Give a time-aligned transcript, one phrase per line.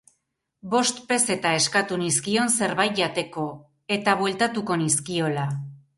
[0.69, 3.45] Bost pezeta eskatu nizkion zerbait jateko,
[3.99, 5.45] eta bueltatuko nizkiola.